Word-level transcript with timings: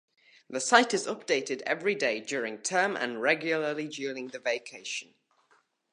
The 0.49 0.59
site 0.59 0.95
is 0.95 1.05
updated 1.05 1.61
every 1.67 1.93
day 1.93 2.21
during 2.21 2.63
term 2.63 2.95
and 2.97 3.21
regularly 3.21 3.87
during 3.87 4.29
the 4.29 4.39
vacation. 4.39 5.13